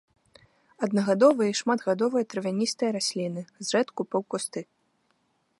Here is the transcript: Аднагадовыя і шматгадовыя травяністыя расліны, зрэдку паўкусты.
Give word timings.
Аднагадовыя 0.85 1.49
і 1.53 1.57
шматгадовыя 1.61 2.23
травяністыя 2.35 2.89
расліны, 2.97 3.41
зрэдку 3.69 4.01
паўкусты. 4.15 4.61